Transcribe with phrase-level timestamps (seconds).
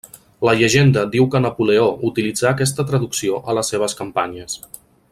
[0.47, 4.61] La llegenda diu que Napoleó utilitzà aquesta traducció a les seves campanyes.